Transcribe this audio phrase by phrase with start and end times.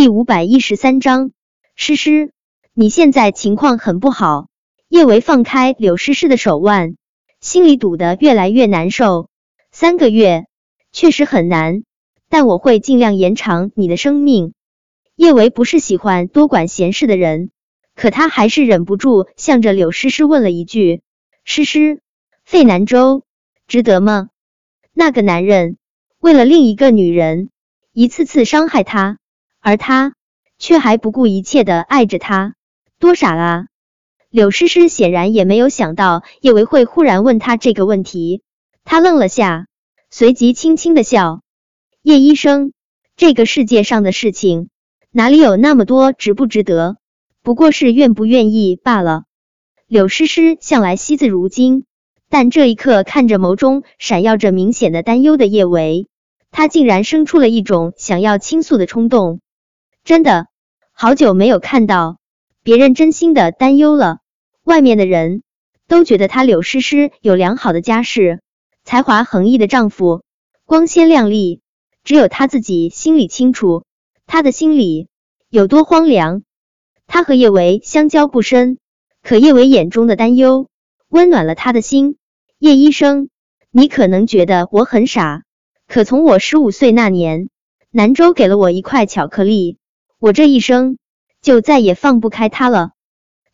[0.00, 1.30] 第五百一十三章，
[1.76, 2.32] 诗诗，
[2.72, 4.48] 你现在情况很不好。
[4.88, 6.96] 叶维放开柳诗诗的手腕，
[7.42, 9.28] 心里堵得越来越难受。
[9.70, 10.46] 三个月
[10.90, 11.82] 确实很难，
[12.30, 14.54] 但我会尽量延长你的生命。
[15.16, 17.50] 叶维不是喜欢多管闲事的人，
[17.94, 21.02] 可他还是忍不住向着柳诗诗问了一句
[21.44, 22.00] ：“诗诗，
[22.46, 23.24] 费南州
[23.66, 24.30] 值得吗？
[24.94, 25.76] 那个男人
[26.20, 27.50] 为了另一个女人，
[27.92, 29.18] 一次次伤害她。”
[29.60, 30.14] 而他
[30.58, 32.54] 却还不顾一切的爱着他，
[32.98, 33.66] 多傻啊！
[34.30, 38.42] 柳诗诗显然也没有想到叶维会忽然问他这个问题，
[38.84, 39.66] 他愣了下，
[40.10, 41.42] 随即轻轻的笑。
[42.02, 42.72] 叶医生，
[43.16, 44.68] 这个世界上的事情
[45.10, 46.96] 哪里有那么多值不值得？
[47.42, 49.24] 不过是愿不愿意罢了。
[49.86, 51.84] 柳诗诗向来惜字如金，
[52.28, 56.06] 但这一刻看着眸中闪耀着明显的担忧的叶维，
[56.50, 59.40] 他竟然生出了一种想要倾诉的冲动。
[60.04, 60.48] 真的
[60.92, 62.18] 好久没有看到
[62.62, 64.18] 别人真心的担忧了。
[64.64, 65.42] 外面的人
[65.88, 68.40] 都觉得她柳诗诗有良好的家世，
[68.84, 70.22] 才华横溢的丈夫，
[70.64, 71.60] 光鲜亮丽。
[72.02, 73.84] 只有她自己心里清楚，
[74.26, 75.08] 她的心里
[75.48, 76.42] 有多荒凉。
[77.06, 78.78] 她和叶维相交不深，
[79.22, 80.68] 可叶维眼中的担忧
[81.08, 82.16] 温暖了她的心。
[82.58, 83.28] 叶医生，
[83.70, 85.42] 你可能觉得我很傻，
[85.86, 87.48] 可从我十五岁那年，
[87.90, 89.78] 南州给了我一块巧克力。
[90.20, 90.98] 我这一生
[91.40, 92.90] 就再也放不开他了。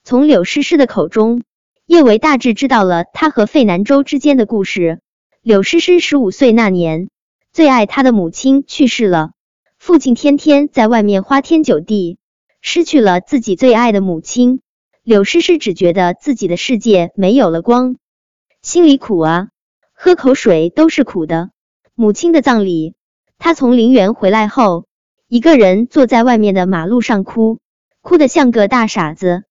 [0.03, 1.45] 从柳诗诗的口中，
[1.87, 5.01] 叶维大致知道了他和费南州之间的故事。
[5.43, 7.09] 柳诗诗十五岁那年，
[7.53, 9.31] 最爱她的母亲去世了，
[9.79, 12.19] 父亲天天在外面花天酒地，
[12.61, 14.61] 失去了自己最爱的母亲。
[15.05, 17.95] 柳诗诗只觉得自己的世界没有了光，
[18.61, 19.51] 心里苦啊，
[19.93, 21.51] 喝口水都是苦的。
[21.95, 22.97] 母亲的葬礼，
[23.39, 24.87] 她从陵园回来后。
[25.29, 27.59] 一个人坐在外面的马路上哭，
[28.01, 29.43] 哭得像个大傻子。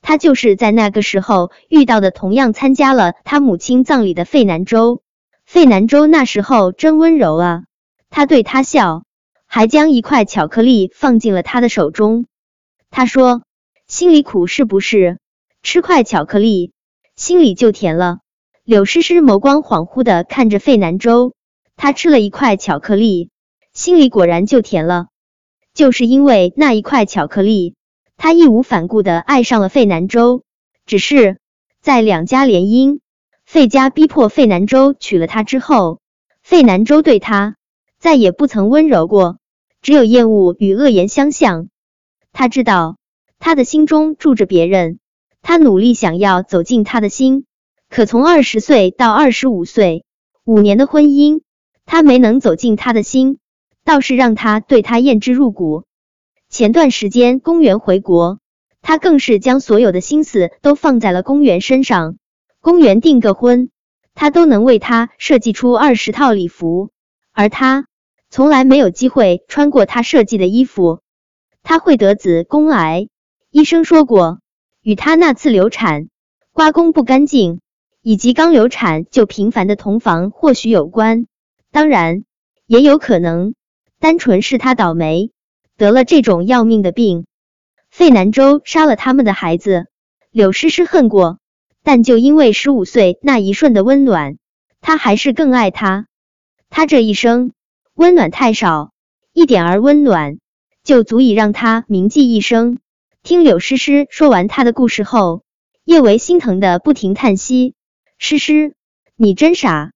[0.00, 5.02] 他就是在那个时候遇到的，同样参加了他母亲葬礼的费南州。
[5.44, 7.64] 费南州那时候真温柔啊，
[8.10, 9.02] 他对他笑，
[9.44, 12.26] 还将一块巧克力放进了他的手中。
[12.88, 13.42] 他说
[13.88, 15.18] ：“心里苦是不是？
[15.64, 16.70] 吃块巧克力，
[17.16, 18.18] 心里就甜了。”
[18.62, 21.34] 柳诗诗眸光恍惚的看着费南州，
[21.74, 23.30] 他吃了一块巧克力。
[23.78, 25.06] 心里果然就甜了，
[25.72, 27.76] 就是因为那一块巧克力，
[28.16, 30.42] 他义无反顾的爱上了费南州。
[30.84, 31.38] 只是
[31.80, 32.98] 在两家联姻，
[33.46, 36.00] 费家逼迫费南州娶了她之后，
[36.42, 37.54] 费南州对他
[38.00, 39.38] 再也不曾温柔过，
[39.80, 41.68] 只有厌恶与恶言相向。
[42.32, 42.96] 他知道
[43.38, 44.98] 他的心中住着别人，
[45.40, 47.44] 他努力想要走进他的心，
[47.88, 50.04] 可从二十岁到二十五岁
[50.42, 51.42] 五年的婚姻，
[51.86, 53.38] 他没能走进他的心。
[53.88, 55.84] 倒是让他对他厌之入骨。
[56.50, 58.38] 前段时间公园回国，
[58.82, 62.18] 他更是将所有的心思都放在了公园身上。
[62.60, 63.70] 公园订个婚，
[64.14, 66.90] 他都能为他设计出二十套礼服，
[67.32, 67.86] 而他
[68.28, 71.00] 从来没有机会穿过他设计的衣服。
[71.62, 73.08] 他会得子宫癌，
[73.50, 74.40] 医生说过，
[74.82, 76.08] 与他那次流产、
[76.52, 77.60] 刮宫不干净，
[78.02, 81.24] 以及刚流产就频繁的同房或许有关。
[81.72, 82.24] 当然，
[82.66, 83.54] 也有可能。
[84.00, 85.32] 单纯是他倒霉，
[85.76, 87.26] 得了这种要命的病。
[87.90, 89.86] 费南州杀了他们的孩子，
[90.30, 91.38] 柳诗诗恨过，
[91.82, 94.36] 但就因为十五岁那一瞬的温暖，
[94.80, 96.06] 他还是更爱他。
[96.70, 97.52] 他这一生
[97.94, 98.92] 温暖太少，
[99.32, 100.38] 一点儿温暖
[100.84, 102.78] 就足以让他铭记一生。
[103.22, 105.42] 听柳诗诗说完他的故事后，
[105.84, 107.74] 叶维心疼的不停叹息
[108.16, 108.74] ：“诗诗，
[109.16, 109.92] 你真傻。”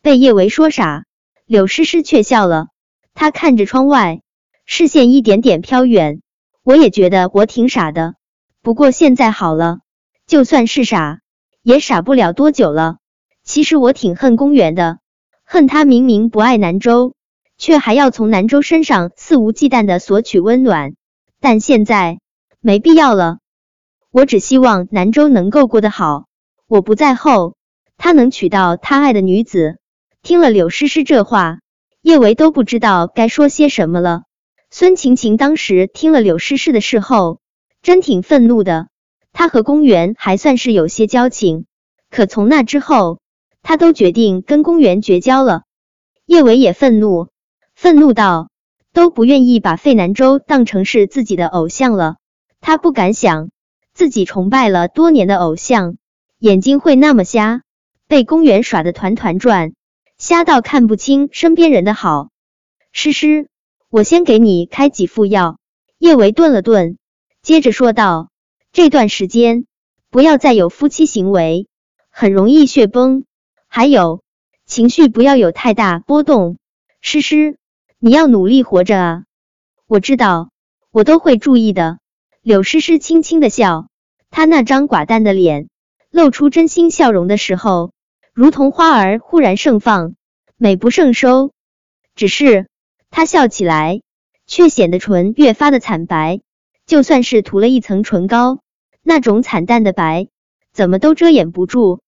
[0.00, 1.04] 被叶维说傻，
[1.46, 2.68] 柳诗诗却笑了。
[3.14, 4.20] 他看着窗外，
[4.66, 6.20] 视线一点点飘远。
[6.62, 8.14] 我也觉得我挺傻的，
[8.60, 9.78] 不过现在好了，
[10.26, 11.20] 就算是傻，
[11.62, 12.96] 也傻不了多久了。
[13.44, 14.98] 其实我挺恨公园的，
[15.44, 17.14] 恨他明明不爱南州，
[17.58, 20.94] 却还要从南州身上肆无忌惮的索取温暖。
[21.40, 22.18] 但现在
[22.60, 23.38] 没必要了，
[24.10, 26.24] 我只希望南州能够过得好。
[26.66, 27.54] 我不在后，
[27.98, 29.78] 他能娶到他爱的女子。
[30.22, 31.58] 听了柳诗诗这话。
[32.04, 34.24] 叶维都不知道该说些什么了。
[34.70, 37.40] 孙晴晴当时听了柳诗诗的事后，
[37.80, 38.88] 真挺愤怒的。
[39.32, 41.64] 她和公园还算是有些交情，
[42.10, 43.20] 可从那之后，
[43.62, 45.62] 她都决定跟公园绝交了。
[46.26, 47.28] 叶维也愤怒，
[47.74, 48.50] 愤怒到
[48.92, 52.16] 都不愿意把费南州当成是自己的偶像了。
[52.60, 53.48] 他不敢想，
[53.94, 55.96] 自己崇拜了多年的偶像，
[56.38, 57.62] 眼睛会那么瞎，
[58.08, 59.72] 被公园耍得团团转。
[60.16, 62.30] 瞎到看不清身边人的好，
[62.92, 63.48] 诗诗，
[63.90, 65.58] 我先给你开几副药。
[65.98, 66.98] 叶维顿了顿，
[67.42, 68.30] 接着说道
[68.72, 69.66] ：“这段时间
[70.10, 71.66] 不要再有夫妻行为，
[72.10, 73.24] 很容易血崩。
[73.66, 74.22] 还有
[74.66, 76.58] 情绪不要有太大波动。
[77.00, 77.58] 诗诗，
[77.98, 79.24] 你要努力活着啊！
[79.86, 80.50] 我知道，
[80.90, 81.98] 我都会注意的。”
[82.40, 83.88] 柳诗诗轻轻的笑，
[84.30, 85.68] 她那张寡淡的脸
[86.10, 87.92] 露出真心笑容的时候，
[88.34, 90.14] 如同花儿忽然盛放，
[90.56, 91.52] 美不胜收。
[92.14, 92.68] 只是
[93.10, 94.02] 她笑起来。
[94.46, 96.42] 却显得唇越发的惨白，
[96.84, 98.58] 就算是涂了一层唇膏，
[99.02, 100.28] 那种惨淡的白，
[100.70, 102.02] 怎么都遮掩不住。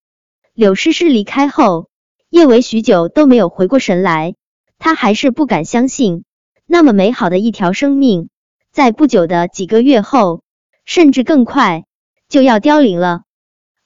[0.52, 1.88] 柳诗诗离开后，
[2.28, 4.34] 叶维许久都没有回过神来，
[4.78, 6.24] 他还是不敢相信，
[6.66, 8.28] 那么美好的一条生命，
[8.70, 10.42] 在不久的几个月后，
[10.84, 11.86] 甚至更快，
[12.28, 13.22] 就要凋零了。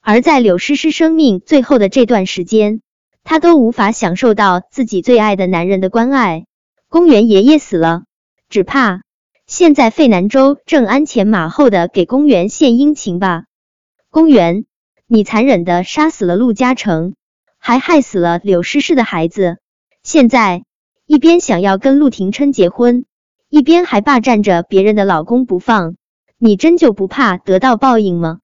[0.00, 2.80] 而在柳诗诗生命最后的这段时间，
[3.22, 6.46] 她都无法享受到自己最爱的男人的关爱。
[6.88, 8.02] 公园爷爷死了。
[8.48, 9.02] 只怕
[9.46, 13.44] 现在费南州正鞍前马后的给公园献殷勤吧。
[14.10, 14.64] 公园，
[15.06, 17.14] 你残忍的杀死了陆嘉诚，
[17.58, 19.58] 还害死了柳诗诗的孩子，
[20.02, 20.64] 现在
[21.06, 23.04] 一边想要跟陆廷琛结婚，
[23.48, 25.94] 一边还霸占着别人的老公不放，
[26.36, 28.40] 你真就不怕得到报应吗？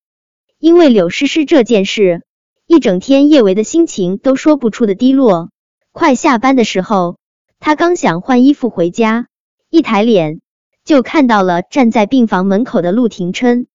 [0.59, 2.23] 因为柳诗诗这件事，
[2.67, 5.51] 一整天叶维的心情都说不出的低落。
[5.93, 7.19] 快下班的时候，
[7.59, 9.29] 他刚想换衣服回家。
[9.69, 10.41] 一抬脸
[10.85, 13.67] 就看到了站在病房门口的陆廷琛，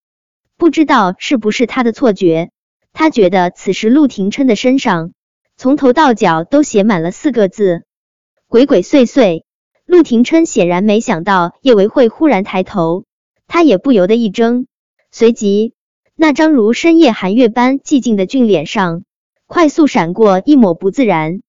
[0.56, 2.50] 不知道是不是他的错觉，
[2.92, 5.12] 他觉得此时陆廷琛的身上
[5.56, 7.84] 从头到脚都写满了四个字
[8.48, 9.44] “鬼鬼祟祟”。
[9.84, 13.04] 陆廷琛显然没想到叶维会忽然抬头，
[13.46, 14.66] 他也不由得一怔，
[15.10, 15.74] 随即
[16.14, 19.04] 那张如深夜寒月般寂静的俊脸上
[19.46, 21.40] 快速闪过一抹不自然。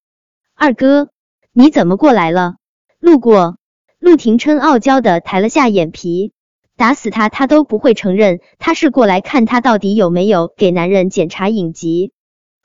[0.55, 1.09] 二哥，
[1.51, 2.55] 你怎么过来了？
[2.99, 3.57] 路过。
[3.99, 6.33] 陆廷琛傲娇的抬了下眼皮，
[6.75, 12.11] 打死他他都不会承认他是过来看他到底有没有给男人检查隐疾。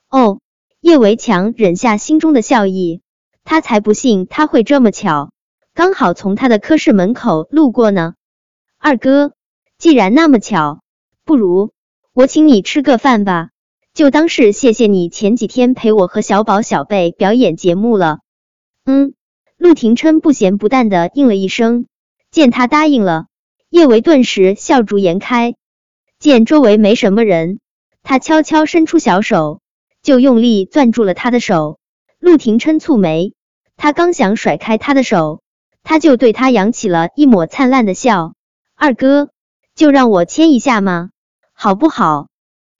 [0.09, 0.39] 哦，
[0.81, 3.01] 叶维强忍下心中的笑意，
[3.45, 5.31] 他才不信他会这么巧，
[5.73, 8.15] 刚好从他的科室门口路过呢。
[8.77, 9.31] 二哥，
[9.77, 10.81] 既然那么巧，
[11.23, 11.71] 不如
[12.19, 13.51] 我请你吃个饭吧，
[13.93, 18.19] 就当是谢谢你前几天陪我和小宝小贝表演节目了。
[18.83, 19.13] 嗯。
[19.55, 21.85] 陆廷琛不咸不淡的应了一声，
[22.29, 23.27] 见他答应了，
[23.69, 25.55] 叶维顿时笑逐颜开。
[26.19, 27.61] 见周围没什么人，
[28.03, 29.61] 他悄悄伸出小手，
[30.03, 31.79] 就用力攥住了他的手。
[32.19, 33.31] 陆廷琛蹙眉，
[33.77, 35.41] 他刚想甩开他的手，
[35.83, 38.33] 他就对他扬起了一抹灿烂的笑。
[38.75, 39.29] 二哥，
[39.73, 41.11] 就让我牵一下吗？
[41.61, 42.29] 好不好？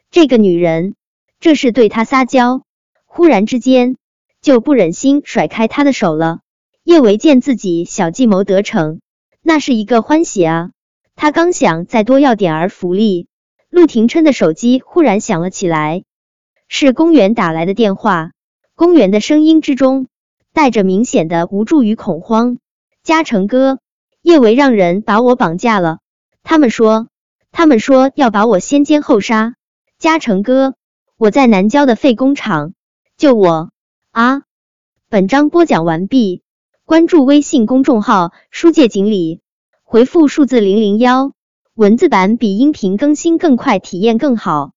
[0.09, 0.95] 这个女人，
[1.41, 2.61] 这是对他撒娇。
[3.05, 3.97] 忽然之间，
[4.41, 6.39] 就不忍心甩开他的手了。
[6.85, 9.01] 叶维见自己小计谋得逞，
[9.41, 10.71] 那是一个欢喜啊！
[11.17, 13.27] 他刚想再多要点儿福利，
[13.69, 16.05] 陆廷琛的手机忽然响了起来，
[16.69, 18.31] 是公园打来的电话。
[18.75, 20.07] 公园的声音之中
[20.53, 22.59] 带着明显的无助与恐慌。
[23.03, 23.79] 嘉诚哥，
[24.21, 25.99] 叶维让人把我绑架了，
[26.43, 27.08] 他们说，
[27.51, 29.55] 他们说要把我先奸后杀。
[29.97, 30.75] 嘉诚哥，
[31.17, 32.73] 我在南郊的废工厂，
[33.17, 33.71] 救我
[34.11, 34.43] 啊！
[35.09, 36.41] 本章播讲完毕。
[36.85, 39.41] 关注微信公众号“书界锦鲤”，
[39.83, 41.33] 回复数字零零幺，
[41.75, 44.71] 文字版比音频更新更快，体验更好。